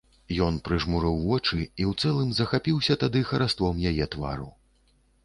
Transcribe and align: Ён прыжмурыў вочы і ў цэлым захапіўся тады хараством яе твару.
Ён 0.45 0.55
прыжмурыў 0.67 1.19
вочы 1.25 1.59
і 1.59 1.83
ў 1.89 2.05
цэлым 2.05 2.31
захапіўся 2.39 2.97
тады 3.05 3.21
хараством 3.33 3.85
яе 3.91 4.09
твару. 4.17 4.49